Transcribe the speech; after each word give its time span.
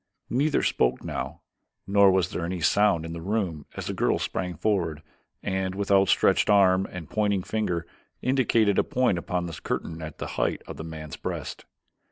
Neither 0.31 0.63
spoke 0.63 1.03
now, 1.03 1.41
nor 1.85 2.09
was 2.09 2.31
there 2.31 2.43
any 2.43 2.59
sound 2.59 3.05
in 3.05 3.13
the 3.13 3.21
room 3.21 3.67
as 3.75 3.85
the 3.85 3.93
girl 3.93 4.17
sprang 4.17 4.55
forward 4.55 5.03
and 5.43 5.75
with 5.75 5.91
outstretched 5.91 6.49
arm 6.49 6.87
and 6.89 7.07
pointing 7.07 7.43
finger 7.43 7.85
indicated 8.19 8.79
a 8.79 8.83
point 8.83 9.19
upon 9.19 9.45
the 9.45 9.53
curtain 9.63 10.01
at 10.01 10.17
the 10.17 10.25
height 10.41 10.63
of 10.65 10.79
a 10.79 10.83
man's 10.83 11.17
breast. 11.17 11.65